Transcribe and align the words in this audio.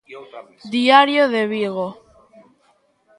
Diario 0.75 1.23
de 1.33 1.43
Vigo. 1.53 1.87